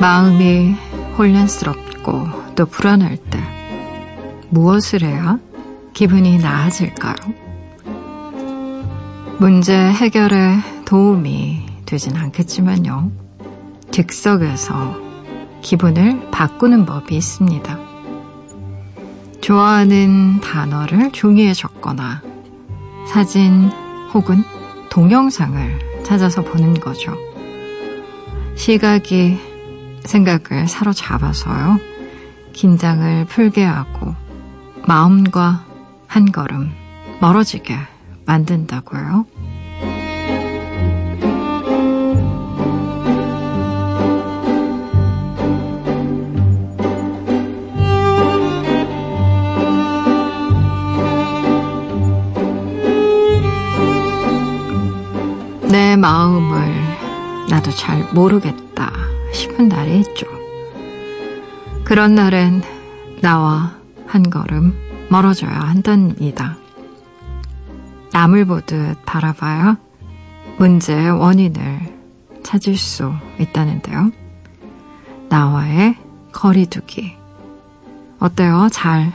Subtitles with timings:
[0.00, 0.76] 마음이
[1.18, 3.40] 혼란스럽고 또 불안할 때
[4.48, 5.38] 무엇을 해야
[5.92, 7.16] 기분이 나아질까요?
[9.38, 13.10] 문제 해결에 도움이 되진 않겠지만요.
[13.90, 14.96] 즉석에서
[15.62, 17.78] 기분을 바꾸는 법이 있습니다.
[19.40, 22.22] 좋아하는 단어를 종이에 적거나
[23.08, 23.70] 사진
[24.14, 24.44] 혹은
[24.90, 27.16] 동영상을 찾아서 보는 거죠.
[28.54, 29.47] 시각이
[30.08, 31.78] 생각을 사로잡아서요.
[32.54, 34.14] 긴장을 풀게 하고
[34.86, 35.64] 마음과
[36.06, 36.72] 한 걸음
[37.20, 37.76] 멀어지게
[38.24, 39.26] 만든다고요.
[55.70, 56.72] 내 마음을
[57.50, 58.67] 나도 잘 모르겠다
[59.32, 60.26] 싶은 날이 있죠.
[61.84, 62.62] 그런 날엔
[63.20, 63.76] 나와
[64.06, 64.74] 한 걸음
[65.10, 66.56] 멀어져야 한답니다.
[68.12, 69.78] 남을 보듯 바라봐야
[70.58, 71.80] 문제의 원인을
[72.42, 74.10] 찾을 수 있다는데요.
[75.28, 75.96] 나와의
[76.32, 77.16] 거리두기.
[78.18, 78.68] 어때요?
[78.72, 79.12] 잘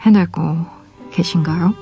[0.00, 0.66] 해내고
[1.12, 1.81] 계신가요?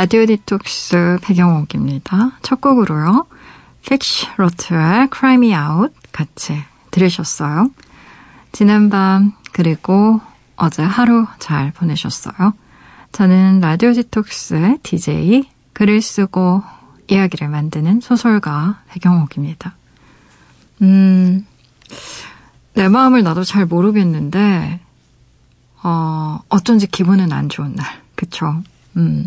[0.00, 2.38] 라디오 디톡스 배경옥입니다.
[2.40, 3.26] 첫 곡으로요.
[3.86, 6.54] 픽시 로트의 Cry Me Out 같이
[6.90, 7.70] 들으셨어요.
[8.50, 10.22] 지난 밤 그리고
[10.56, 12.54] 어제 하루 잘 보내셨어요.
[13.12, 16.62] 저는 라디오 디톡스의 DJ 글을 쓰고
[17.10, 19.74] 이야기를 만드는 소설가 배경옥입니다.
[20.80, 21.46] 음,
[22.72, 24.80] 내 마음을 나도 잘 모르겠는데,
[25.82, 28.00] 어, 어쩐지 기분은 안 좋은 날.
[28.14, 28.62] 그쵸?
[28.96, 29.26] 음.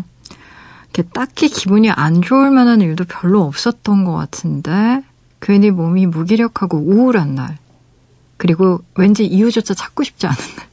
[1.02, 5.02] 딱히 기분이 안 좋을 만한 일도 별로 없었던 것 같은데
[5.40, 7.58] 괜히 몸이 무기력하고 우울한 날
[8.36, 10.66] 그리고 왠지 이유조차 찾고 싶지 않은 날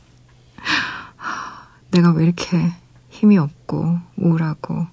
[1.92, 2.72] 내가 왜 이렇게
[3.10, 4.88] 힘이 없고 우울하고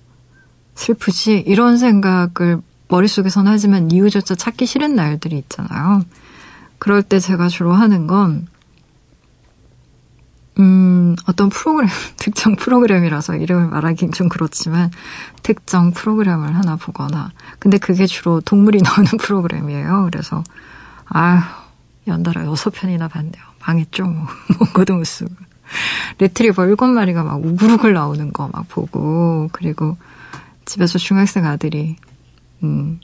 [0.74, 6.04] 슬프지 이런 생각을 머릿속에선 하지만 이유조차 찾기 싫은 날들이 있잖아요.
[6.78, 8.46] 그럴 때 제가 주로 하는 건
[10.58, 14.90] 음, 어떤 프로그램, 특정 프로그램이라서 이름을 말하긴 좀 그렇지만,
[15.42, 20.08] 특정 프로그램을 하나 보거나, 근데 그게 주로 동물이 나오는 프로그램이에요.
[20.10, 20.42] 그래서,
[21.06, 21.40] 아휴,
[22.06, 23.42] 연달아 여섯 편이나 봤네요.
[23.66, 24.26] 망했죠, 뭐.
[24.58, 25.30] 뭔가도 못 쓰고.
[26.18, 29.96] 레트리버 일곱 마리가 막 우글우글 나오는 거 막 보고, 그리고
[30.64, 31.96] 집에서 중학생 아들이,
[32.64, 32.98] 음,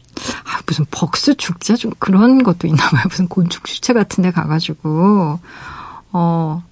[0.45, 1.77] 아, 무슨 벅스 축제?
[1.77, 3.05] 좀 그런 것도 있나 봐요.
[3.09, 5.39] 무슨 곤충 축제 같은 데 가가지고,
[6.13, 6.65] 어,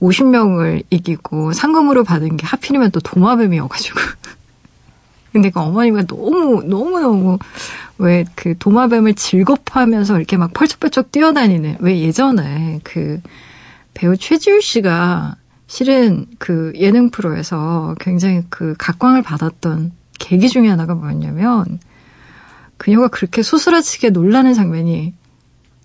[0.00, 4.00] 50명을 이기고 상금으로 받은 게 하필이면 또 도마뱀이어가지고.
[5.32, 7.38] 근데 그 어머니가 너무, 너무너무
[7.98, 13.20] 왜 그 도마뱀을 즐겁하면서 이렇게 막 펄쩍펄쩍 뛰어다니는, 왜 예전에 그
[13.92, 15.36] 배우 최지우 씨가
[15.66, 21.78] 실은 그 예능 프로에서 굉장히 그 각광을 받았던 계기 중에 하나가 뭐였냐면
[22.78, 25.12] 그녀가 그렇게 소스라치게 놀라는 장면이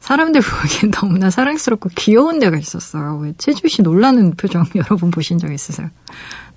[0.05, 3.17] 사람들 보기엔 너무나 사랑스럽고 귀여운 데가 있었어요.
[3.17, 5.89] 왜 최주 씨 놀라는 표정 여러분 보신 적 있으세요?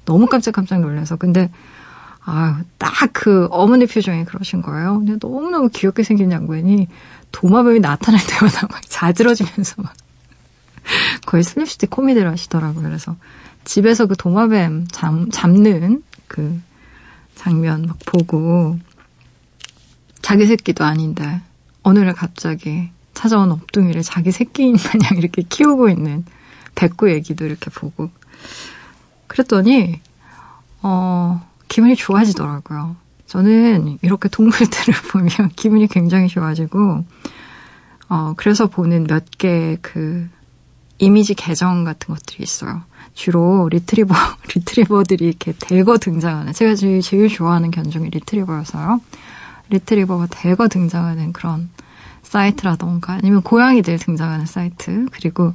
[0.04, 1.16] 너무 깜짝깜짝 놀라서.
[1.16, 1.50] 근데
[2.26, 4.98] 아유, 딱그 어머니 표정이 그러신 거예요.
[4.98, 6.88] 근데 너무너무 귀엽게 생긴 양반이
[7.32, 9.94] 도마뱀이 나타날 때마다 막 자지러지면서 막
[11.24, 12.82] 거의 슬립스틱 코미디를 하시더라고요.
[12.82, 13.16] 그래서
[13.64, 16.60] 집에서 그 도마뱀 잡, 잡는 그
[17.34, 18.78] 장면 막 보고
[20.20, 21.40] 자기 새끼도 아닌데
[21.82, 26.24] 어느 날 갑자기 찾아온 엎둥이를 자기 새끼인 마냥 이렇게 키우고 있는
[26.76, 28.10] 백구 얘기도 이렇게 보고
[29.26, 30.00] 그랬더니
[30.82, 32.94] 어 기분이 좋아지더라고요.
[33.26, 37.04] 저는 이렇게 동물들을 보면 기분이 굉장히 좋아지고,
[38.08, 40.28] 어, 그래서 보는 몇 개 그
[40.98, 42.82] 이미지 계정 같은 것들이 있어요.
[43.14, 44.14] 주로 리트리버,
[44.54, 49.00] 리트리버들이 이렇게 대거 등장하는, 제가 제일, 제일 좋아하는 견종이 리트리버여서요.
[49.70, 51.68] 리트리버가 대거 등장하는 그런
[52.28, 55.54] 사이트라던가 아니면 고양이들 등장하는 사이트, 그리고,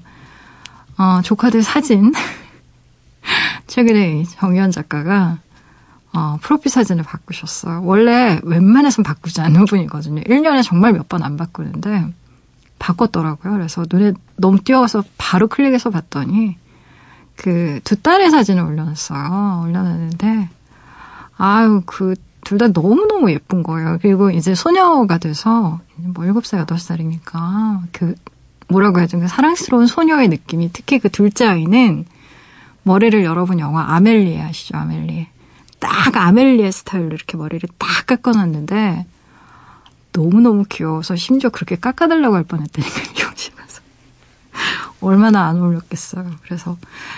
[0.97, 2.11] 어, 조카들 사진.
[3.67, 5.37] 최근에 정현 작가가
[6.15, 7.81] 어, 프로필 사진을 바꾸셨어요.
[7.85, 10.21] 원래 웬만해선 바꾸지 않는 분이거든요.
[10.21, 12.13] 1년에 정말 몇 번 안 바꾸는데
[12.77, 13.53] 바꿨더라고요.
[13.53, 16.57] 그래서 눈에 너무 띄어서 바로 클릭해서 봤더니
[17.35, 19.61] 그 두 딸의 사진을 올려놨어요.
[19.65, 20.49] 올려놨는데
[21.37, 23.97] 아유 그 둘 다 너무너무 예쁜 거예요.
[24.01, 28.15] 그리고 이제 소녀가 돼서 뭐 7살, 8살이니까 그
[28.67, 32.05] 뭐라고 해야 되나 사랑스러운 소녀의 느낌이 특히 그 둘째 아이는
[32.83, 34.77] 머리를 여러분 영화 아멜리에 아시죠?
[34.77, 35.29] 아멜리에.
[35.79, 39.05] 딱 아멜리에 스타일로 이렇게 머리를 딱 깎아놨는데
[40.13, 43.81] 너무너무 귀여워서 심지어 그렇게 깎아달라고 할 뻔했다니까 미용실 가서
[45.01, 46.29] 얼마나 안 어울렸겠어요.
[46.43, 46.77] 그래서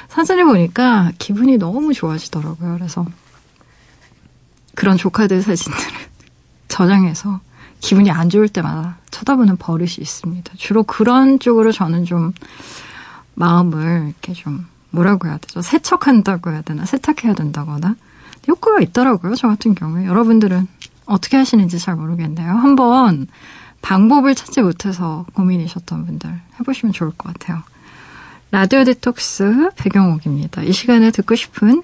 [0.09, 2.75] 사진을 보니까 기분이 너무 좋아지더라고요.
[2.77, 3.05] 그래서
[4.75, 5.91] 그런 조카들 사진들을
[6.67, 7.39] 저장해서
[7.79, 10.53] 기분이 안 좋을 때마다 쳐다보는 버릇이 있습니다.
[10.57, 12.33] 주로 그런 쪽으로 저는 좀
[13.35, 15.61] 마음을 이렇게 좀 뭐라고 해야 되죠?
[15.61, 16.85] 세척한다고 해야 되나?
[16.85, 17.95] 세탁해야 된다거나
[18.47, 19.35] 효과가 있더라고요.
[19.35, 20.05] 저 같은 경우에.
[20.05, 20.67] 여러분들은
[21.05, 22.51] 어떻게 하시는지 잘 모르겠네요.
[22.51, 23.27] 한번
[23.81, 27.61] 방법을 찾지 못해서 고민이셨던 분들 해보시면 좋을 것 같아요.
[28.51, 30.63] 라디오 디톡스 배경옥입니다.
[30.63, 31.83] 이 시간에 듣고 싶은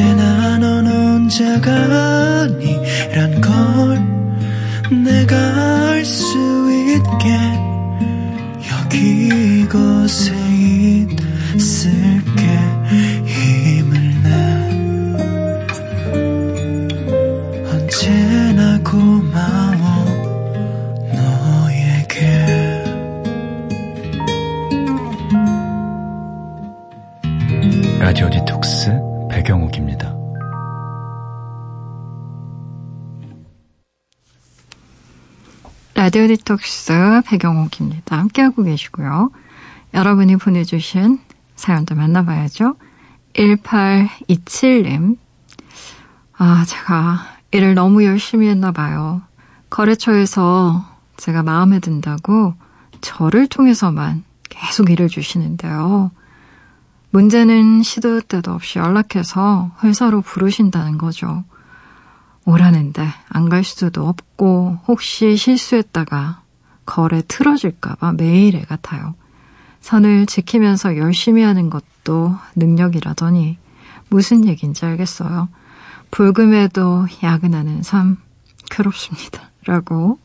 [0.00, 1.70] 언제나 넌 혼자가
[2.44, 4.00] 아니란 걸
[5.04, 5.36] 내가
[5.90, 6.38] 알 수
[6.72, 7.38] 있게
[8.70, 10.32] 여기 이곳에
[11.58, 12.19] 힘을
[36.00, 38.16] 라디오 디톡스 배경옥입니다.
[38.16, 39.30] 함께하고 계시고요.
[39.92, 41.20] 여러분이 보내주신
[41.56, 42.76] 사연도 만나봐야죠.
[43.34, 45.18] 1827님.
[46.38, 47.18] 아, 제가
[47.50, 49.20] 일을 너무 열심히 했나 봐요.
[49.68, 50.86] 거래처에서
[51.18, 52.54] 제가 마음에 든다고
[53.02, 56.12] 저를 통해서만 계속 일을 주시는데요.
[57.10, 61.44] 문제는 시도 때도 없이 연락해서 회사로 부르신다는 거죠.
[62.44, 66.42] 오라는데 안 갈 수도 없고 혹시 실수했다가
[66.86, 69.14] 거래 틀어질까봐 매일 애 같아요.
[69.80, 73.58] 선을 지키면서 열심히 하는 것도 능력이라더니
[74.08, 75.48] 무슨 얘기인지 알겠어요.
[76.10, 78.16] 불금에도 야근하는 삶
[78.70, 79.50] 괴롭습니다.
[79.66, 80.18] 라고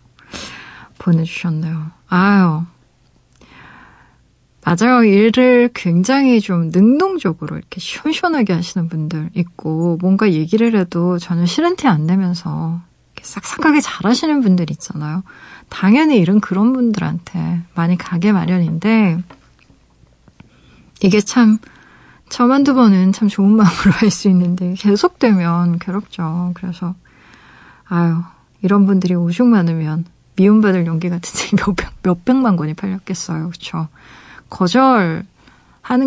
[0.98, 1.92] 보내주셨네요.
[2.08, 2.64] 아유,
[4.66, 5.04] 맞아요.
[5.04, 11.88] 일을 굉장히 좀 능동적으로 이렇게 시원시원하게 하시는 분들 있고, 뭔가 얘기를 해도 전혀 싫은 티
[11.88, 12.82] 안 내면서
[13.22, 15.24] 싹싹하게 잘 하시는 분들 있잖아요.
[15.70, 19.20] 당연히 일은 그런 분들한테 많이 가게 마련인데,
[21.02, 21.60] 이게 참,
[22.30, 26.52] 처음 한두 번은 참 좋은 마음으로 할 수 있는데, 계속되면 괴롭죠.
[26.56, 26.96] 그래서,
[27.88, 28.18] 아유,
[28.64, 30.06] 이런 분들이 오죽 많으면
[30.38, 33.50] 미움받을 용기 같은 책이 몇백, 몇백만 권이 팔렸겠어요.
[33.50, 33.90] 그렇죠
[34.50, 35.26] 거절하는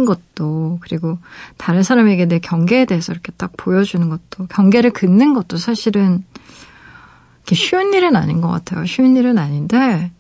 [0.06, 1.18] 것도 그리고
[1.56, 6.24] 다른 사람에게 내 경계에 대해서 이렇게 딱 보여주는 것도 경계를 긋는 것도 사실은
[7.52, 8.84] 쉬운 일은 아닌 것 같아요.
[8.84, 10.12] 쉬운 일은 아닌데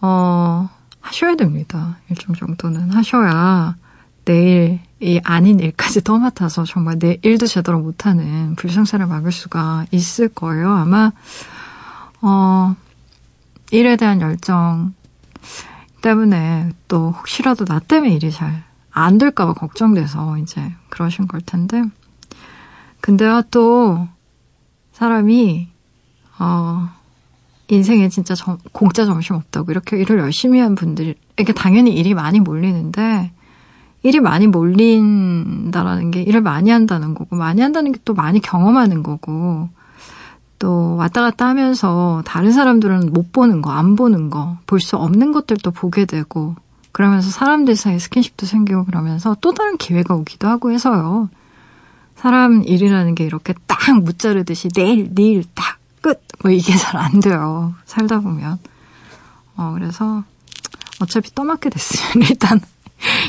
[0.00, 0.68] 어
[1.00, 1.98] 하셔야 됩니다.
[2.08, 3.76] 일정 정도는 하셔야
[4.24, 10.70] 내일 이 아닌 일까지 떠맡아서 정말 내 일도 제대로 못하는 불성사를 막을 수가 있을 거예요.
[10.70, 11.10] 아마
[12.20, 12.76] 어
[13.70, 14.92] 일에 대한 열정
[16.00, 21.82] 때문에 또 혹시라도 나 때문에 일이 잘 안 될까봐 걱정돼서 이제 그러신 걸 텐데.
[23.00, 24.08] 근데요, 또,
[24.92, 25.68] 사람이,
[26.38, 26.88] 어,
[27.68, 33.32] 인생에 진짜 점, 공짜 점심 없다고 이렇게 일을 열심히 한 분들에게 당연히 일이 많이 몰리는데,
[34.02, 39.68] 일이 많이 몰린다라는 게 일을 많이 한다는 거고, 많이 한다는 게 또 많이 경험하는 거고,
[40.60, 45.32] 또 왔다 갔다 하면서 다른 사람들은 못 보는 거, 안 보는 거, 볼 수 없는
[45.32, 46.54] 것들도 보게 되고,
[46.92, 51.28] 그러면서 사람들 사이 스킨십도 생기고 그러면서 또 다른 기회가 오기도 하고 해서요.
[52.14, 56.22] 사람 일이라는 게 이렇게 딱 무자르듯이 내일, 내일 딱 끝!
[56.42, 57.74] 뭐 이게 잘 안 돼요.
[57.86, 58.58] 살다 보면.
[59.56, 60.24] 어, 그래서
[61.00, 62.60] 어차피 떠맡게 됐으면 일단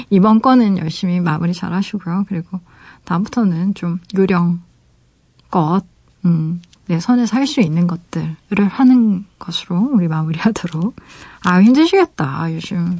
[0.09, 2.25] 이번 건은 열심히 마무리 잘 하시고요.
[2.27, 2.59] 그리고
[3.05, 5.85] 다음부터는 좀 요령껏,
[6.25, 10.95] 음, 내 선에 살수 있는 것들을 하는 것으로 우리 마무리하도록.
[11.43, 12.53] 아, 힘드시겠다.
[12.53, 12.99] 요즘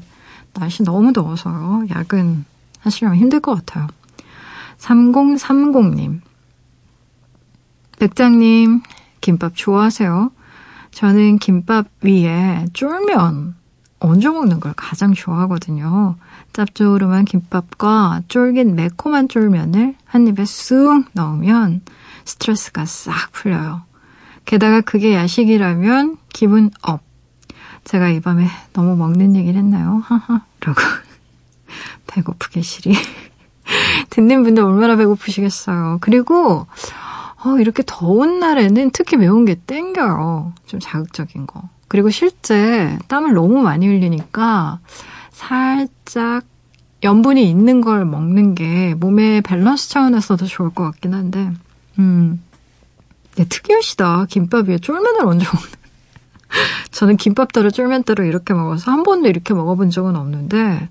[0.54, 1.86] 날씨 너무 더워서요.
[1.90, 2.46] 야근
[2.80, 3.88] 하시려면 힘들 것 같아요.
[4.80, 6.22] 3030님.
[8.00, 8.82] 백장님,
[9.22, 10.32] 김밥 좋아하세요?
[10.92, 13.56] 저는 김밥 위에 쫄면
[14.00, 16.16] 얹어 먹는 걸 가장 좋아하거든요.
[16.54, 21.82] 짭조름한 김밥과 쫄깃 매콤한 쫄면을 한 입에 쑥 넣으면
[22.32, 23.82] 스트레스가 싹 풀려요.
[24.46, 27.02] 게다가 그게 야식이라면 기분 up.
[27.84, 30.02] 제가 이 밤에 너무 먹는 얘기를 했나요?
[30.06, 30.42] 하하.
[30.62, 30.82] 라고.
[32.08, 32.96] 배고프게 시리.
[34.10, 36.00] 듣는 분들 얼마나 배고프시겠어요.
[36.02, 36.68] 그리고,
[37.44, 40.54] 어, 이렇게 더운 날에는 특히 매운 게 땡겨요.
[40.66, 41.70] 좀 자극적인 거.
[41.88, 44.80] 그리고 실제 땀을 너무 많이 흘리니까
[45.32, 46.46] 살짝
[47.04, 51.52] 염분이 있는 걸 먹는 게 몸의 밸런스 차원에서도 좋을 것 같긴 한데,
[52.00, 52.42] 음.
[53.36, 54.26] 네, 특이하시다.
[54.30, 55.46] 김밥 위에 쫄면을 얹어 먹는.
[56.92, 60.90] 저는 김밥 따로 쫄면 따로 이렇게 먹어서 한 번도 이렇게 먹어본 적은 없는데,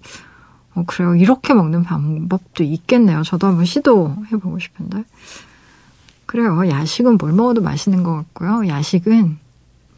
[0.74, 1.14] 어, 그래요.
[1.16, 3.22] 이렇게 먹는 방법도 있겠네요.
[3.22, 5.04] 저도 한번 시도해보고 싶은데.
[6.26, 6.68] 그래요.
[6.68, 8.68] 야식은 뭘 먹어도 맛있는 것 같고요.
[8.68, 9.38] 야식은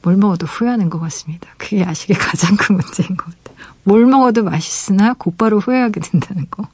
[0.02, 1.48] 뭘 먹어도 후회하는 것 같습니다.
[1.58, 3.58] 그게 야식의 가장 큰 문제인 것 같아요.
[3.84, 6.66] 뭘 먹어도 맛있으나 곧바로 후회하게 된다는 거.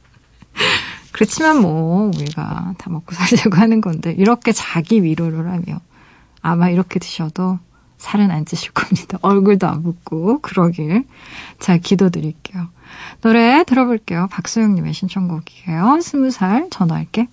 [1.19, 5.81] 그렇지만 뭐 우리가 다 먹고 살려고 하는 건데 이렇게 자기 위로를 하며
[6.43, 7.59] 아마 이렇게 드셔도
[7.97, 9.19] 살은 안 찌실 겁니다.
[9.23, 11.03] 얼굴도 안 붓고 그러길
[11.59, 12.69] 잘 기도드릴게요.
[13.21, 14.29] 노래 들어볼게요.
[14.31, 15.99] 박소영님의 신청곡이에요.
[16.03, 17.27] 스무 살 전화할게.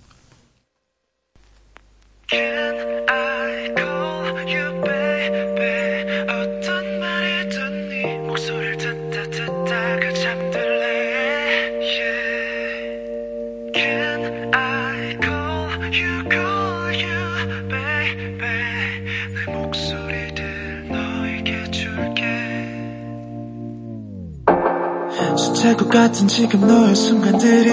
[25.66, 27.72] 찰것 같은 지금 너의 순간들이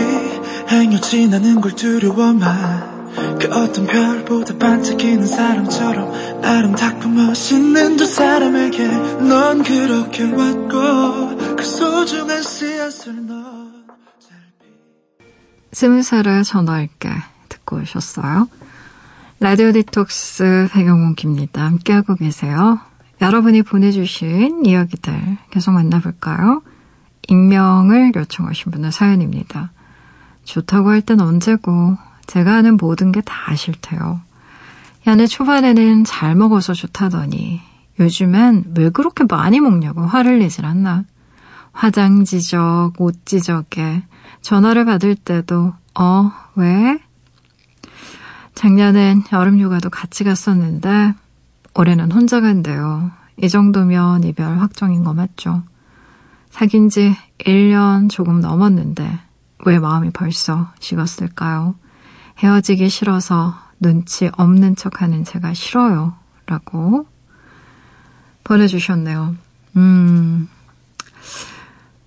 [0.68, 10.24] 행여 지나는 걸 두려워만 그 어떤 별보다 반짝이는 사람처럼 아름답고 멋있는 두 사람에게 넌 그렇게
[10.24, 13.72] 왔고 그 소중한 씨앗을 넌
[15.72, 17.10] 스무 살에 전화할게
[17.50, 18.50] 듣고 오셨어요.
[19.40, 21.64] 라디오 디톡스 배경몽기입니다.
[21.64, 22.80] 함께하고 계세요.
[23.22, 26.64] 여러분이 보내주신 이야기들 계속 만나볼까요?
[27.28, 29.72] 익명을 요청하신 분의 사연입니다.
[30.44, 34.22] 좋다고 할 땐 언제고 제가 하는 모든 게 다 싫대요.
[35.08, 37.62] 야네 초반에는 잘 먹어서 좋다더니
[38.00, 41.04] 요즘엔 왜 그렇게 많이 먹냐고 화를 내질 않나.
[41.72, 44.04] 화장 지적, 옷 지적에
[44.42, 47.00] 전화를 받을 때도 어, 왜?
[48.56, 51.14] 작년엔 여름 휴가도 같이 갔었는데
[51.76, 53.12] 올해는 혼자 간대요.
[53.42, 55.64] 이 정도면 이별 확정인 거 맞죠?
[56.54, 59.20] 사귄 지 1년 조금 넘었는데
[59.66, 61.74] 왜 마음이 벌써 식었을까요?
[62.38, 66.14] 헤어지기 싫어서 눈치 없는 척 하는 제가 싫어요.
[66.46, 67.08] 라고
[68.44, 69.36] 보내주셨네요.
[69.78, 70.48] 음,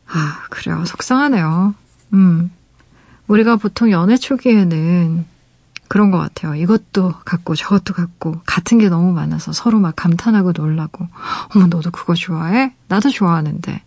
[0.07, 0.85] 아, 그래요.
[0.85, 1.75] 속상하네요.
[2.15, 2.53] 음,
[3.27, 5.27] 우리가 보통 연애 초기에는
[5.89, 6.55] 그런 것 같아요.
[6.55, 11.09] 이것도 갖고 저것도 갖고 같은 게 너무 많아서 서로 막 감탄하고 놀라고
[11.53, 12.73] 어머 너도 그거 좋아해?
[12.87, 13.83] 나도 좋아하는데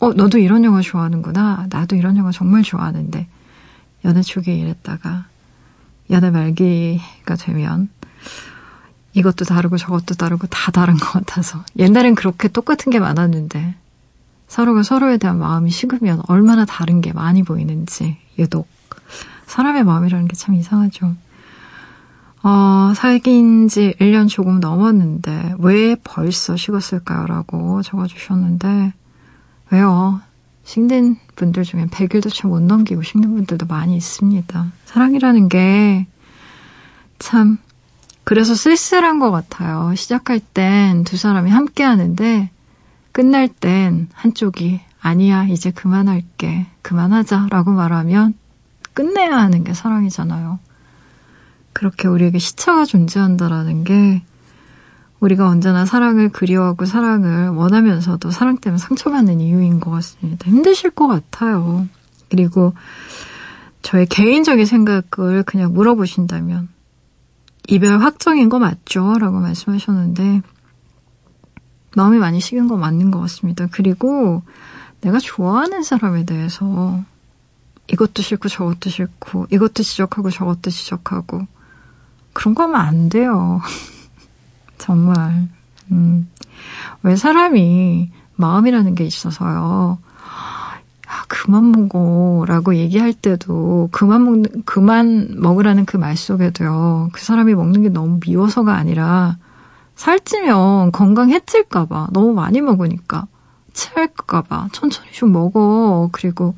[0.00, 1.66] 어, 너도 이런 영화 좋아하는구나.
[1.70, 3.26] 나도 이런 영화 정말 좋아하는데.
[4.04, 5.26] 연애 초기에 이랬다가,
[6.10, 7.88] 연애 말기가 되면,
[9.12, 11.64] 이것도 다르고 저것도 다르고 다 다른 것 같아서.
[11.78, 13.74] 옛날엔 그렇게 똑같은 게 많았는데,
[14.46, 18.68] 서로가 서로에 대한 마음이 식으면 얼마나 다른 게 많이 보이는지, 유독.
[19.46, 21.16] 사람의 마음이라는 게 참 이상하죠.
[22.44, 27.26] 어, 사귄 지 1년 조금 넘었는데, 왜 벌써 식었을까요?
[27.26, 28.92] 라고 적어주셨는데,
[29.70, 30.20] 왜요?
[30.64, 34.66] 식는 분들 중엔 100일도 잘못 넘기고 식는 분들도 많이 있습니다.
[34.84, 36.06] 사랑이라는 게
[37.18, 37.58] 참,
[38.24, 39.94] 그래서 쓸쓸한 것 같아요.
[39.94, 42.50] 시작할 땐 두 사람이 함께 하는데,
[43.12, 46.66] 끝날 땐 한쪽이, 아니야, 이제 그만할게.
[46.82, 47.48] 그만하자.
[47.50, 48.34] 라고 말하면,
[48.92, 50.58] 끝내야 하는 게 사랑이잖아요.
[51.72, 54.22] 그렇게 우리에게 시차가 존재한다라는 게,
[55.20, 60.48] 우리가 언제나 사랑을 그리워하고 사랑을 원하면서도 사랑 때문에 상처받는 이유인 것 같습니다.
[60.48, 61.88] 힘드실 것 같아요.
[62.30, 62.74] 그리고
[63.82, 66.68] 저의 개인적인 생각을 그냥 물어보신다면
[67.68, 69.14] 이별 확정인 거 맞죠?
[69.18, 70.42] 라고 말씀하셨는데
[71.96, 73.66] 마음이 많이 식은 거 맞는 것 같습니다.
[73.70, 74.42] 그리고
[75.00, 77.02] 내가 좋아하는 사람에 대해서
[77.90, 81.46] 이것도 싫고 저것도 싫고 이것도 지적하고 저것도 지적하고
[82.32, 83.60] 그런 거 하면 안 돼요.
[84.78, 85.48] 정말.
[85.90, 86.28] 음.
[87.02, 89.98] 왜 사람이 마음이라는 게 있어서요.
[91.06, 97.10] 아, 그만 먹어라고 얘기할 때도 그만 먹는 그만 먹으라는 그 말 속에도요.
[97.12, 99.36] 그 사람이 먹는 게 너무 미워서가 아니라
[99.96, 103.26] 살찌면 건강 해칠까 봐 너무 많이 먹으니까
[103.72, 106.08] 체할까 봐 천천히 좀 먹어.
[106.12, 106.54] 그리고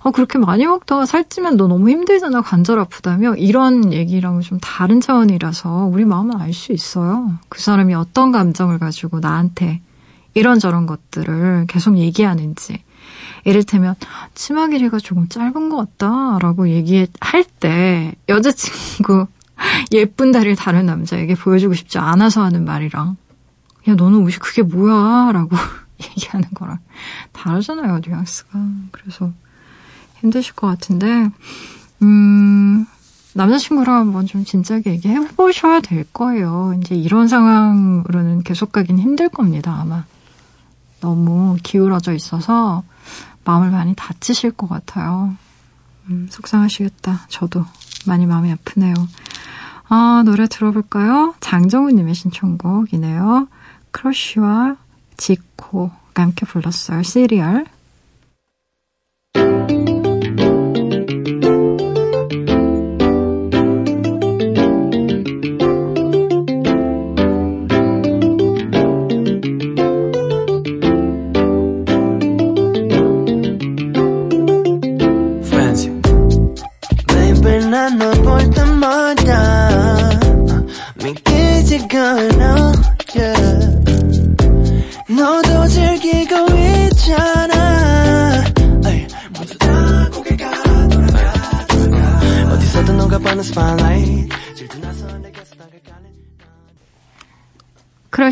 [0.00, 3.34] 아, 그렇게 많이 먹다가 살찌면 너 너무 힘들잖아, 관절 아프다며.
[3.34, 7.38] 이런 얘기랑은 좀 다른 차원이라서 우리 마음은 알 수 있어요.
[7.48, 9.80] 그 사람이 어떤 감정을 가지고 나한테
[10.34, 12.82] 이런저런 것들을 계속 얘기하는지.
[13.44, 13.94] 이를테면,
[14.34, 19.26] 치마 길이가 조금 짧은 것 같다, 라고 얘기할 때, 여자친구
[19.92, 23.16] 예쁜 다리를 다른 남자에게 보여주고 싶지 않아서 하는 말이랑,
[23.88, 25.32] 야, 너는 옷이 그게 뭐야?
[25.32, 25.56] 라고
[26.02, 26.78] 얘기하는 거랑
[27.32, 28.58] 다르잖아요, 뉘앙스가.
[28.90, 29.32] 그래서,
[30.20, 31.30] 힘드실 것 같은데,
[32.02, 32.86] 음,
[33.34, 36.74] 남자친구랑 한번 좀 진지하게 얘기해 보셔야 될 거예요.
[36.80, 40.04] 이제 이런 상황으로는 계속 가긴 힘들 겁니다, 아마.
[41.00, 42.82] 너무 기울어져 있어서
[43.44, 45.34] 마음을 많이 다치실 것 같아요.
[46.10, 47.26] 음, 속상하시겠다.
[47.28, 47.64] 저도
[48.06, 48.94] 많이 마음이 아프네요.
[49.88, 51.34] 아, 노래 들어볼까요?
[51.40, 53.48] 장정우님의 신청곡이네요.
[53.90, 54.76] 크러쉬와
[55.16, 57.02] 지코가 함께 불렀어요.
[57.02, 57.66] 시리얼.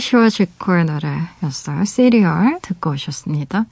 [0.07, 1.85] 크러쉬와 지코의 노래였어요.
[1.85, 3.66] 시리얼 듣고 오셨습니다.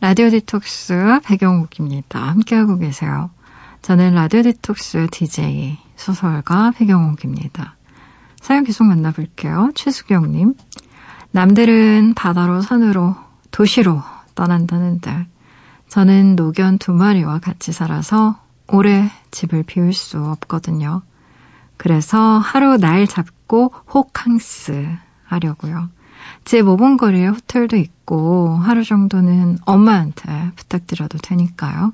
[0.00, 2.20] 라디오 디톡스 배경옥입니다.
[2.20, 3.30] 함께하고 계세요.
[3.82, 7.76] 저는 라디오 디톡스 DJ 소설가 배경옥입니다.
[8.40, 9.72] 사연 계속 만나볼게요.
[9.74, 10.54] 최수경님.
[11.32, 13.16] 남들은 바다로 산으로
[13.50, 14.02] 도시로
[14.34, 15.26] 떠난다는데
[15.88, 21.02] 저는 노견 두 마리와 같이 살아서 오래 집을 비울 수 없거든요.
[21.76, 25.88] 그래서 하루 날 잡고 호캉스 하려고요.
[26.44, 31.92] 제 모범거리에 호텔도 있고 하루 정도는 엄마한테 부탁드려도 되니까요.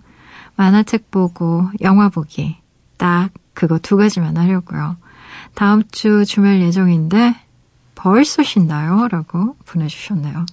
[0.57, 2.57] 만화책 보고 영화 보기
[2.97, 4.97] 딱 그거 두 가지만 하려고요.
[5.55, 7.37] 다음 주 주말 예정인데
[7.95, 9.09] 벌써 신나요?
[9.09, 10.47] 라고 보내주셨네요.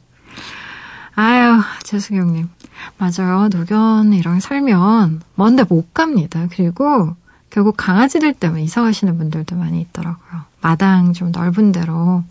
[1.15, 2.49] 아유, 재수경님.
[2.97, 3.49] 맞아요.
[3.49, 6.47] 노견이랑 살면 먼데 못 갑니다.
[6.51, 7.15] 그리고
[7.49, 10.41] 결국 강아지들 때문에 이사 가시는 분들도 많이 있더라고요.
[10.61, 12.23] 마당 좀 넓은 데로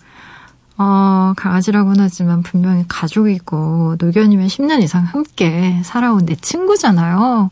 [0.82, 7.50] 어, 강아지라고는 하지만 분명히 가족이고 노견이면 10년 이상 함께 살아온 내 친구잖아요.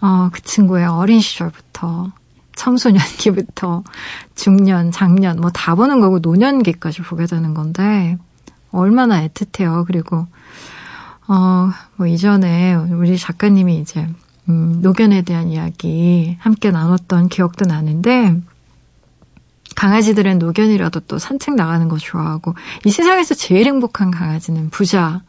[0.00, 2.10] 어, 그 친구의 어린 시절부터
[2.56, 3.84] 청소년기부터
[4.34, 8.16] 중년, 장년 뭐 다 보는 거고 노년기까지 보게 되는 건데
[8.72, 9.84] 얼마나 애틋해요.
[9.86, 10.26] 그리고
[11.26, 14.08] 어, 뭐 이전에 우리 작가님이 이제
[14.48, 18.40] 음, 노견에 대한 이야기 함께 나눴던 기억도 나는데
[19.78, 25.22] 강아지들은 노견이라도 또 산책 나가는 거 좋아하고 이 세상에서 제일 행복한 강아지는 부자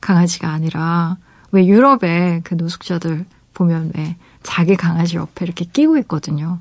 [0.00, 1.16] 강아지가 아니라
[1.50, 4.14] 왜 유럽의 그 노숙자들 보면 왜
[4.44, 6.60] 자기 강아지 옆에 이렇게 끼고 있거든요.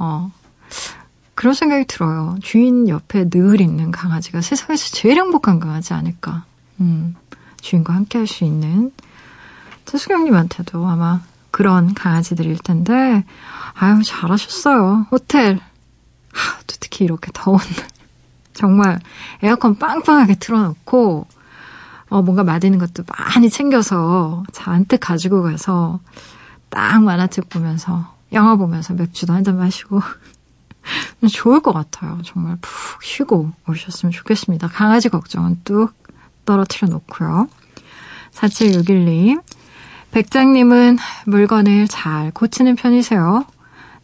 [0.00, 0.32] 어.
[1.36, 2.36] 그런 생각이 들어요.
[2.42, 6.42] 주인 옆에 늘 있는 강아지가 세상에서 제일 행복한 강아지 아닐까.
[6.80, 7.14] 음,
[7.60, 8.90] 주인과 함께 할 수 있는.
[9.84, 11.20] 최수경님한테도 아마
[11.52, 13.24] 그런 강아지들일 텐데,
[13.74, 15.06] 아유, 잘하셨어요.
[15.12, 15.60] 호텔
[16.66, 17.88] 또 특히 이렇게 더운 날.
[18.54, 19.00] 정말
[19.42, 21.26] 에어컨 빵빵하게 틀어놓고,
[22.10, 26.00] 어, 뭔가 맛있는 것도 많이 챙겨서 잔뜩 가지고 가서
[26.68, 30.00] 딱 만화책 보면서, 영화 보면서 맥주도 한 잔 마시고,
[31.32, 32.18] 좋을 것 같아요.
[32.24, 34.68] 정말 푹 쉬고 오셨으면 좋겠습니다.
[34.68, 35.94] 강아지 걱정은 뚝
[36.44, 37.48] 떨어뜨려 놓고요.
[38.32, 39.42] 4761님,
[40.10, 43.44] 백장님은 물건을 잘 고치는 편이세요?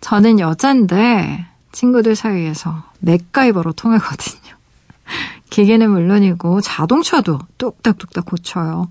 [0.00, 1.46] 저는 여잔데
[1.78, 4.56] 친구들 사이에서 맥가이버로 통하거든요.
[5.48, 8.90] 기계는 물론이고 자동차도 뚝딱뚝딱 고쳐요.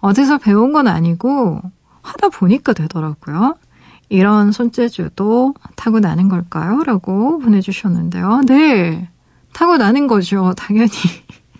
[0.00, 1.60] 어디서 배운 건 아니고
[2.00, 3.56] 하다 보니까 되더라고요.
[4.08, 6.82] 이런 손재주도 타고나는 걸까요?
[6.84, 8.40] 라고 보내주셨는데요.
[8.46, 9.10] 네.
[9.52, 10.54] 타고나는 거죠.
[10.56, 10.92] 당연히.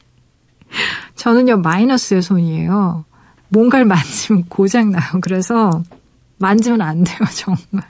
[1.14, 3.04] 저는요, 마이너스의 손이에요.
[3.48, 5.20] 뭔가를 만지면 고장나요.
[5.20, 5.82] 그래서
[6.38, 7.86] 만지면 안 돼요, 정말.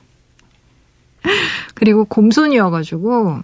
[1.74, 3.40] 그리고 곰손이어가지고,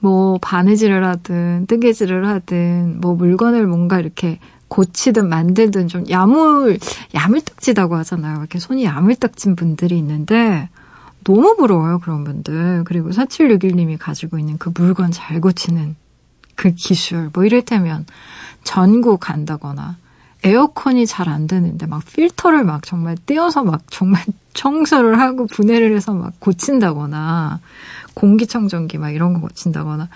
[0.00, 4.38] 뭐, 바느질을 하든, 뜨개질을 하든, 뭐, 물건을 뭔가 이렇게
[4.68, 6.78] 고치든 만들든 좀 야물,
[7.14, 8.38] 야물딱지다고 하잖아요.
[8.38, 10.68] 이렇게 손이 야물딱진 분들이 있는데,
[11.24, 12.84] 너무 부러워요, 그런 분들.
[12.84, 15.96] 그리고 4761님이 가지고 있는 그 물건 잘 고치는
[16.54, 17.30] 그 기술.
[17.32, 18.06] 뭐 이를테면
[18.64, 19.96] 전구 간다거나
[20.44, 24.24] 에어컨이 잘 안 되는데 막 필터를 막 정말 떼어서 막 정말
[24.54, 27.60] 청소를 하고 분해를 해서 막 고친다거나
[28.14, 30.08] 공기청정기 막 이런 거 고친다거나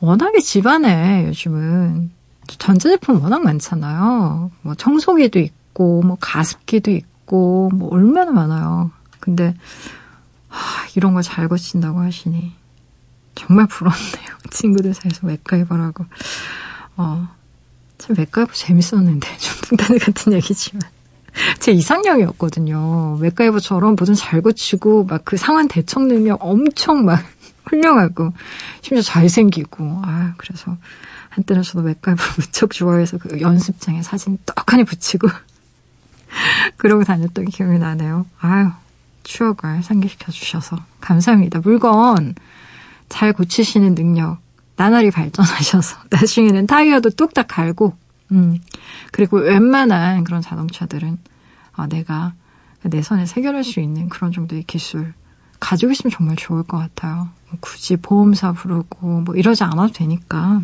[0.00, 2.10] 워낙에 집안에 요즘은
[2.46, 4.50] 전자제품 워낙 많잖아요.
[4.62, 8.90] 뭐 청소기도 있고 뭐 가습기도 있고 뭐 얼마나 많아요.
[9.20, 9.54] 근데
[10.48, 12.52] 하, 이런 걸잘 고친다고 하시니
[13.34, 14.28] 정말 부럽네요.
[14.50, 16.04] 친구들 사이에서 맥가이버라고.
[16.96, 17.28] 어,
[17.98, 20.82] 참 맥가이버 재밌었는데 좀 풍단이 같은 얘기지만
[21.60, 23.18] 제 이상형이었거든요.
[23.20, 27.22] 맥가이버처럼 뭐든 잘 고치고 막 그 상황 대처 능력 엄청 막
[27.66, 28.32] 훌륭하고
[28.80, 30.76] 심지어 잘생기고 아 그래서
[31.28, 35.28] 한때는 저도 맥가이버 무척 좋아해서 그 연습장에 사진 떡하니 붙이고
[36.78, 38.26] 그러고 다녔던 기억이 나네요.
[38.40, 38.70] 아유
[39.22, 41.60] 추억을 상기시켜 주셔서 감사합니다.
[41.60, 42.34] 물건
[43.08, 44.38] 잘 고치시는 능력
[44.78, 47.96] 나날이 발전하셔서 나중에는 타이어도 뚝딱 갈고
[48.30, 48.60] 음
[49.10, 51.18] 그리고 웬만한 그런 자동차들은
[51.72, 52.32] 아, 내가
[52.82, 55.12] 내 손에 새겨낼 수 있는 그런 정도의 기술
[55.58, 57.28] 가지고 있으면 정말 좋을 것 같아요.
[57.48, 60.62] 뭐 굳이 보험사 부르고 뭐 이러지 않아도 되니까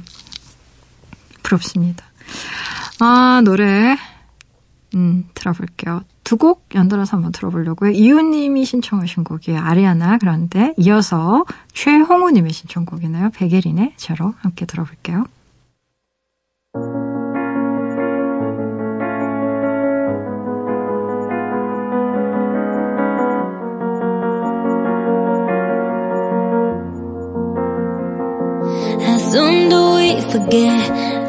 [1.42, 2.04] 부럽습니다.
[3.00, 3.96] 아 노래
[4.94, 6.02] 음 들어볼게요.
[6.24, 7.90] 두 곡 연달아서 한번 들어보려고요.
[7.90, 9.60] 이웃님이 신청하신 곡이에요.
[9.60, 13.30] 아리아나 그런데 이어서 최홍우님의 신청곡이네요.
[13.34, 15.24] 백예린의 제로 함께 들어볼게요.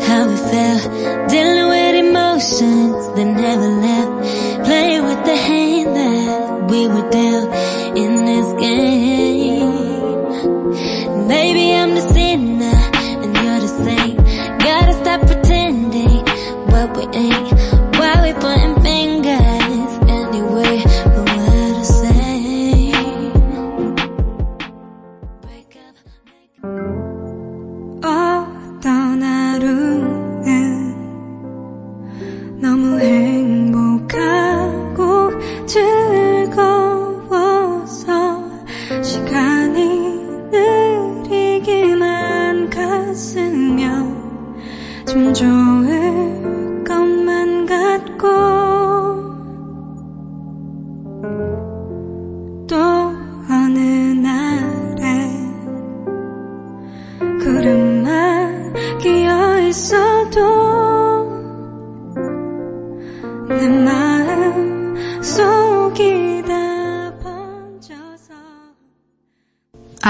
[0.08, 0.84] How we felt,
[1.30, 4.15] dealing with emotions that never left.
[6.76, 7.65] We were dealt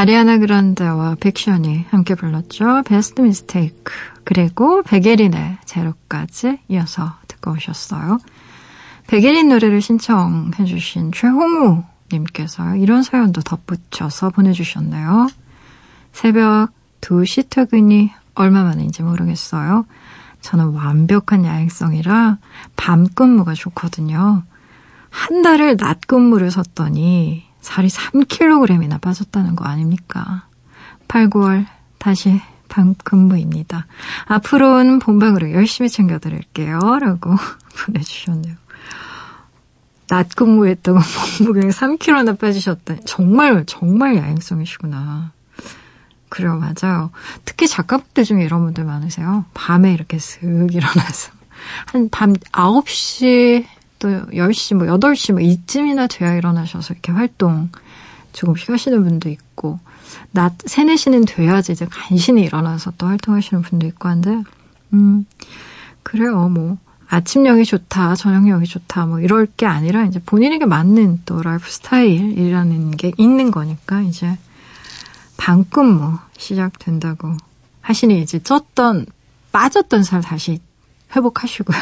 [0.05, 2.83] 아리아나 그란데와 백션이 함께 불렀죠.
[2.85, 3.91] 베스트 미스테이크.
[4.23, 8.19] 그리고 백예린의 제로까지 이어서 듣고 오셨어요.
[9.07, 11.81] 백예린 노래를 신청해 주신 최홍우
[12.13, 15.27] 님께서 이런 사연도 덧붙여서 보내주셨네요.
[16.11, 16.69] 새벽
[17.01, 19.87] 2시 퇴근이 얼마 만인지 모르겠어요.
[20.41, 22.37] 저는 완벽한 야행성이라
[22.75, 24.43] 밤 근무가 좋거든요.
[25.09, 30.43] 한 달을 낮 근무를 섰더니 살이 3kg이나 빠졌다는 거 아닙니까?
[31.08, 31.65] 8, 9월
[31.97, 33.88] 다시 밤 근무입니다.
[34.25, 36.80] 앞으로는 본방으로 열심히 챙겨드릴게요.
[37.01, 37.36] 라고
[37.86, 38.54] 보내주셨네요.
[40.08, 40.99] 낮 근무했다고
[41.39, 42.97] 몸무게 3kg나 빠지셨다.
[43.06, 45.32] 정말, 정말 야행성이시구나.
[46.30, 47.10] 그래요, 맞아요.
[47.45, 49.45] 특히 작가분들 중에 이런 분들 많으세요.
[49.56, 51.32] 밤에 이렇게 슥 일어나서.
[51.88, 53.65] 한 밤 9시
[53.99, 57.69] 또 10시, 뭐 8시 뭐 이쯤이나 돼야 일어나셔서 이렇게 활동
[58.34, 59.79] 조금씩 하시는 분도 있고,
[60.31, 64.43] 낮 3, 4시는 돼야지 이제 간신히 일어나서 또 활동하시는 분도 있고 한데,
[64.93, 65.25] 음,
[66.03, 66.77] 그래요, 뭐.
[67.08, 73.12] 아침형이 좋다, 저녁형이 좋다, 뭐 이럴 게 아니라 이제 본인에게 맞는 또 라이프 스타일이라는 게
[73.17, 74.38] 있는 거니까 이제
[75.38, 77.38] 방금 뭐 시작된다고
[77.81, 79.05] 하시니 이제 쪘던,
[79.51, 80.60] 빠졌던 살 다시
[81.15, 81.77] 회복하시고요.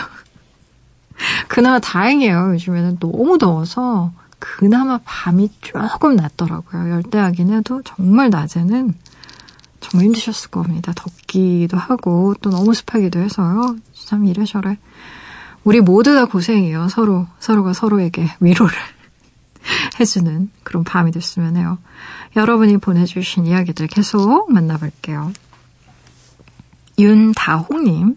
[1.47, 2.53] 그나마 다행이에요.
[2.53, 6.89] 요즘에는 너무 더워서 그나마 밤이 조금 낫더라고요.
[6.91, 8.93] 열대야긴 해도 정말 낮에는
[9.79, 10.91] 정말 힘드셨을 겁니다.
[10.95, 13.75] 덥기도 하고 또 너무 습하기도 해서요.
[13.93, 14.77] 참 이래저래
[15.63, 16.89] 우리 모두 다 고생이에요.
[16.89, 18.73] 서로 서로가 서로에게 위로를
[19.99, 21.77] 해주는 그런 밤이 됐으면 해요.
[22.35, 25.31] 여러분이 보내주신 이야기들 계속 만나볼게요.
[26.99, 28.15] 윤다홍님,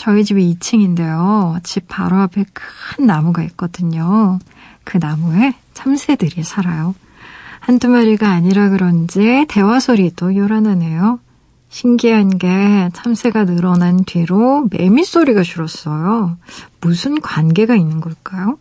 [0.00, 1.62] 저희 집이 2층인데요.
[1.62, 4.38] 집 바로 앞에 큰 나무가 있거든요.
[4.82, 6.94] 그 나무에 참새들이 살아요.
[7.58, 11.20] 한두 마리가 아니라 그런지 대화 소리도 요란하네요.
[11.68, 16.38] 신기한 게 참새가 늘어난 뒤로 매미 소리가 줄었어요.
[16.80, 18.58] 무슨 관계가 있는 걸까요?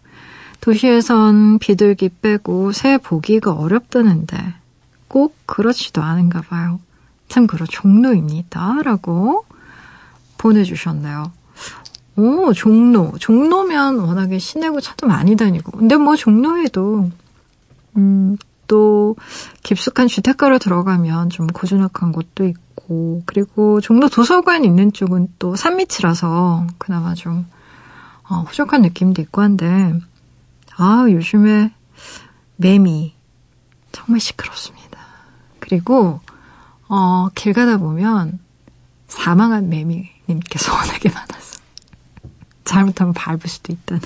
[0.59, 4.55] 도시에선 비둘기 빼고 새 보기가 어렵다는데
[5.07, 6.81] 꼭 그렇지도 않은가 봐요.
[7.29, 8.81] 참그로 종로입니다.
[8.83, 9.45] 라고
[10.39, 11.31] 보내주셨네요.
[12.15, 13.13] 오, 종로.
[13.19, 15.77] 종로면 워낙에 시내고 차도 많이 다니고.
[15.77, 17.11] 근데 뭐 종로에도,
[17.95, 19.15] 음, 또
[19.63, 27.13] 깊숙한 주택가로 들어가면 좀 고즈넉한 곳도 있고, 그리고 종로 도서관 있는 쪽은 또 산밑이라서 그나마
[27.13, 27.45] 좀,
[28.27, 29.93] 어, 호적한 느낌도 있고 한데,
[30.75, 31.71] 아, 요즘에
[32.57, 33.13] 매미
[33.91, 34.99] 정말 시끄럽습니다.
[35.59, 36.19] 그리고
[36.87, 38.39] 어, 길 가다 보면
[39.07, 41.59] 사망한 매미 님께서 워낙에 많아서
[42.63, 44.01] 잘못하면 밟을 수도 있다는.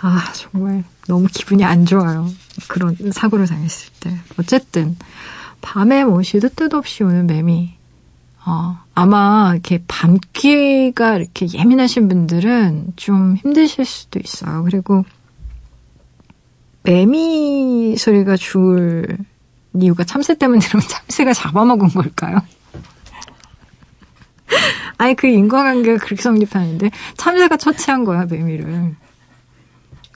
[0.00, 2.28] 아, 정말 너무 기분이 안 좋아요.
[2.68, 4.16] 그런 사고를 당했을 때.
[4.38, 4.96] 어쨌든,
[5.60, 7.76] 밤에 뭐 시도 뜻 없이 오는 매미.
[8.46, 14.62] 어, 아마 이렇게 밤귀가 이렇게 예민하신 분들은 좀 힘드실 수도 있어요.
[14.64, 15.04] 그리고
[16.82, 19.18] 매미 소리가 줄
[19.74, 22.40] 이유가 참새 때문에 그러면 참새가 잡아먹은 걸까요?
[24.98, 28.94] 아니 그 인과관계가 그렇게 성립하는데 참새가 처치한 거야 매미를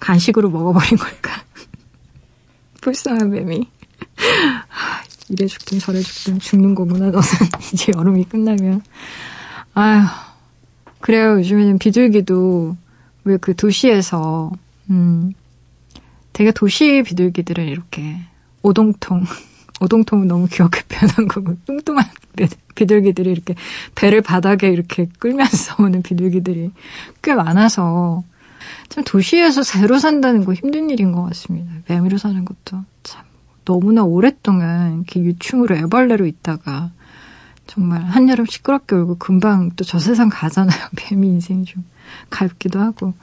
[0.00, 1.42] 간식으로 먹어버린 걸까?
[2.80, 3.68] 불쌍한 매미.
[5.28, 7.06] 이래 죽든 저래 죽든 죽는 거구나.
[7.06, 7.20] 너는
[7.72, 8.82] 이제 여름이 끝나면.
[9.74, 10.06] 아휴.
[11.00, 11.32] 그래요.
[11.38, 12.76] 요즘에는 비둘기도
[13.24, 14.50] 왜 그 도시에서,
[14.90, 15.32] 음,
[16.32, 18.16] 되게 도시 비둘기들은 이렇게
[18.62, 19.24] 오동통,
[19.82, 22.04] 오동통은 너무 귀엽게 표현한 거고, 뚱뚱한
[22.74, 23.54] 비둘기들이 이렇게
[23.94, 26.70] 배를 바닥에 이렇게 끌면서 오는 비둘기들이
[27.22, 28.22] 꽤 많아서,
[28.88, 31.72] 참 도시에서 새로 산다는 거 힘든 일인 것 같습니다.
[31.88, 33.24] 매미로 사는 것도 참
[33.64, 36.90] 너무나 오랫동안 이렇게 유충으로 애벌레로 있다가
[37.66, 40.78] 정말 한여름 시끄럽게 울고 금방 또 저 세상 가잖아요.
[40.96, 41.84] 뱀이 인생 좀
[42.30, 43.14] 가볍기도 하고.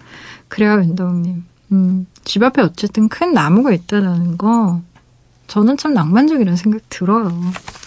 [0.48, 1.46] 그래요, 윤다웅님.
[1.72, 4.82] 음, 집 앞에 어쨌든 큰 나무가 있다는 거
[5.50, 7.32] 저는 참 낭만적이라는 생각 들어요.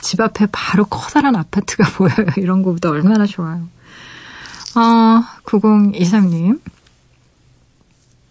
[0.00, 2.26] 집 앞에 바로 커다란 아파트가 보여요.
[2.36, 3.68] 이런 거보다 얼마나 좋아요.
[4.74, 6.60] 아, 9023님.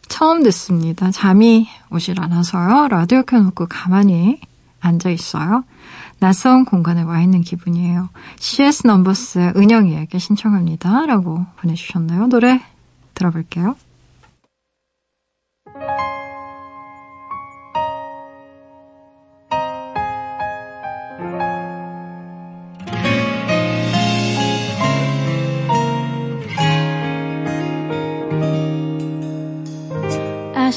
[0.09, 1.09] 처음 듣습니다.
[1.11, 2.89] 잠이 오질 않아서요.
[2.89, 4.41] 라디오 켜놓고 가만히
[4.81, 5.63] 앉아 있어요.
[6.19, 8.09] 낯선 공간에 와 있는 기분이에요.
[8.37, 11.05] CS 넘버스 은영이에게 신청합니다.
[11.05, 12.27] 라고 보내주셨나요?
[12.27, 12.61] 노래
[13.13, 13.75] 들어볼게요.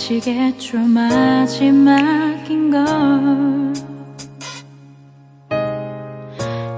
[0.04, 3.72] 아시겠죠 마지막인 걸.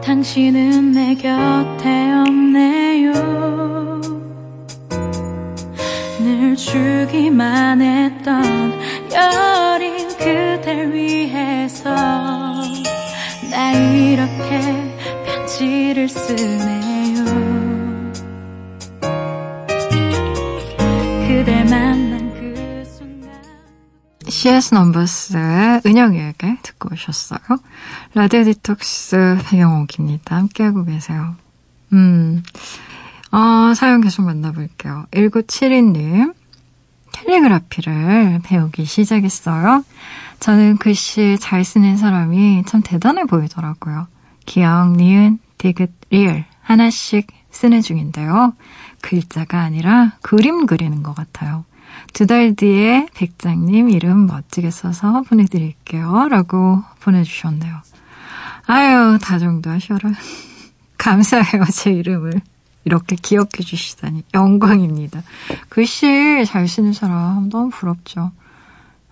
[0.01, 3.13] 당신은 내 곁에 없네요.
[6.21, 8.79] 늘 주기만 했던
[9.13, 11.93] 여린 그댈 위해서
[13.51, 14.61] 나 이렇게
[15.25, 16.96] 편지를 쓰네
[24.37, 27.41] CS 넘버스의 은영이에게 듣고 오셨어요.
[28.13, 30.37] 라디오 디톡스 배경옥입니다.
[30.37, 31.37] 함께하고 계세요.
[31.95, 32.43] 음,
[33.33, 35.07] 어, 사연 계속 만나볼게요.
[35.13, 36.35] 1972님,
[37.13, 39.83] 캘리그라피를 배우기 시작했어요.
[40.39, 44.07] 저는 글씨 잘 쓰는 사람이 참 대단해 보이더라고요.
[44.45, 48.53] 기역, 니은, 디귿, 리을 하나씩 쓰는 중인데요.
[49.01, 51.65] 글자가 아니라 그림 그리는 것 같아요.
[52.17, 56.29] 두 달 뒤에 백장님 이름 멋지게 써서 보내드릴게요.
[56.31, 57.83] 라고 보내주셨네요.
[58.67, 60.13] 아유, 다정도 하셔라.
[60.97, 62.33] 감사해요, 제 이름을.
[62.87, 64.23] 이렇게 기억해 주시다니.
[64.33, 65.23] 영광입니다.
[65.69, 68.33] 글씨 잘 쓰는 사람 너무 부럽죠.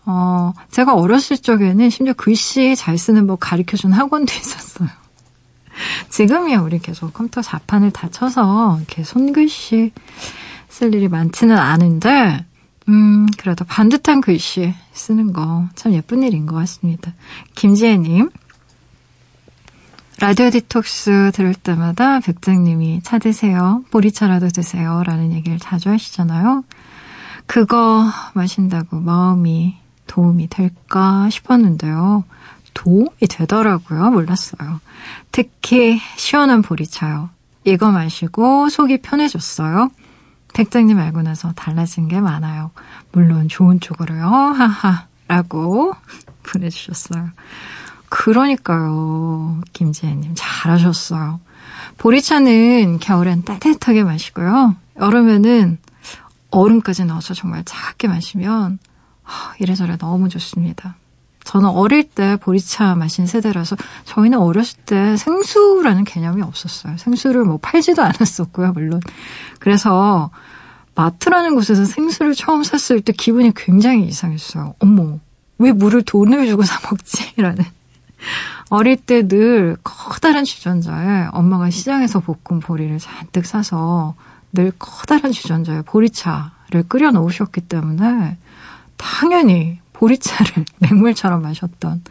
[0.07, 4.89] 어, 제가 어렸을 적에는 심지어 글씨 잘 쓰는 법 가르쳐 준 학원도 있었어요.
[6.09, 9.93] 지금이야 우리 계속 컴퓨터 자판을 닫혀서 이렇게 손글씨
[10.71, 12.47] 쓸 일이 많지는 않은데,
[12.89, 17.13] 음, 그래도 반듯한 글씨 쓰는 거 참 예쁜 일인 것 같습니다.
[17.55, 18.31] 김지혜님,
[20.21, 23.85] 라디오 디톡스 들을 때마다 백장님이 차 드세요.
[23.91, 25.03] 보리차라도 드세요.
[25.05, 26.65] 라는 얘기를 자주 하시잖아요.
[27.47, 32.25] 그거 마신다고 마음이 도움이 될까 싶었는데요.
[32.75, 34.11] 도움이 되더라고요.
[34.11, 34.81] 몰랐어요.
[35.33, 37.31] 특히 시원한 보리차요.
[37.65, 39.91] 이거 마시고 속이 편해졌어요.
[40.55, 42.71] 백장님 알고 나서 달라진 게 많아요.
[43.13, 44.25] 물론 좋은 쪽으로요.
[44.27, 45.07] 하하.
[45.29, 45.95] 라고
[46.45, 47.29] 보내주셨어요.
[48.09, 49.61] 그러니까요.
[49.73, 51.41] 김지혜님 잘하셨어요.
[51.99, 54.77] 보리차는 겨울엔 따뜻하게 마시고요.
[55.01, 55.79] 여름에는
[56.51, 58.79] 얼음까지 넣어서 정말 작게 마시면
[59.59, 60.97] 이래저래 너무 좋습니다.
[61.45, 66.97] 저는 어릴 때 보리차 마신 세대라서 저희는 어렸을 때 생수라는 개념이 없었어요.
[66.97, 69.01] 생수를 뭐 팔지도 않았었고요, 물론.
[69.59, 70.31] 그래서
[70.95, 74.75] 마트라는 곳에서 생수를 처음 샀을 때 기분이 굉장히 이상했어요.
[74.79, 75.19] 어머,
[75.59, 77.35] 왜 물을 돈을 주고 사 먹지?
[77.37, 77.65] 라는.
[78.71, 84.15] 어릴 때 늘 커다란 주전자에 엄마가 시장에서 볶은 보리를 잔뜩 사서
[84.53, 88.39] 늘 커다란 주전자에 보리차를 끓여 놓으셨기 때문에
[88.97, 92.05] 당연히 보리차를 맹물처럼 마셨던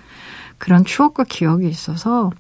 [0.58, 2.32] 그런 추억과 기억이 있어서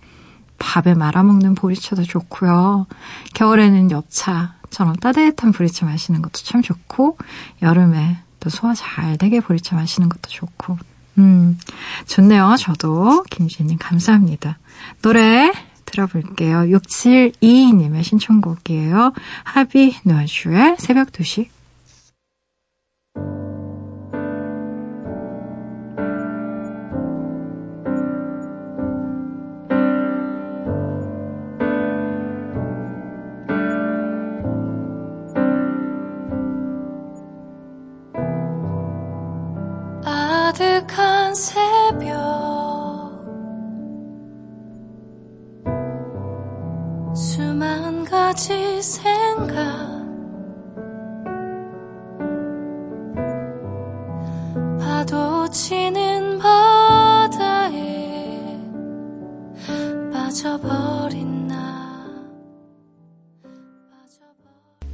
[0.57, 2.87] 밥에 말아먹는 보리차도 좋고요.
[3.33, 7.17] 겨울에는 엽차처럼 따뜻한 보리차 마시는 것도 참 좋고
[7.61, 10.77] 여름에 또 소화 잘 되게 보리차 마시는 것도 좋고
[11.17, 11.59] 음
[12.07, 12.55] 좋네요.
[12.57, 14.57] 저도 김지혜님 감사합니다.
[15.01, 15.51] 노래
[15.85, 16.61] 들어볼게요.
[16.61, 19.13] 6722님의 신청곡이에요.
[19.43, 21.49] 하비 누아슈의 새벽 2시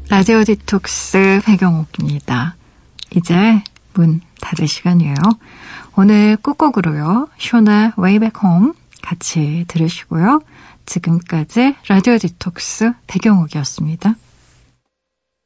[0.09, 2.55] 라디오 디톡스 배경옥입니다.
[3.15, 3.63] 이제
[3.95, 5.15] 문 닫을 시간이에요.
[5.95, 7.29] 오늘 끝곡으로요.
[7.39, 10.41] 숀의 Way Back Home 같이 들으시고요.
[10.85, 14.13] 지금까지 라디오 디톡스 배경옥이었습니다.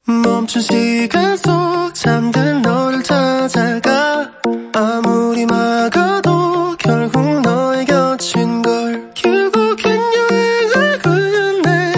[0.05, 4.32] 멈춘 시간 속 잠든 너를 찾아가
[4.73, 11.93] 아무리 막아도 결국 너의 곁인 걸 결국엔 여행을 끝내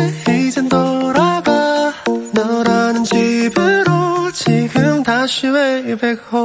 [0.48, 1.92] 이젠 돌아가.
[2.34, 6.45] 너라는 집으로 지금 다시 way back home